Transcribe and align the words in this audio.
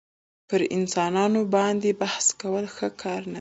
پر 0.49 0.61
انسانانو 0.77 1.41
باندي 1.55 1.91
بحث 2.01 2.25
کول 2.41 2.65
ښه 2.75 2.87
کار 3.01 3.21
نه 3.21 3.25
دئ. 3.25 3.29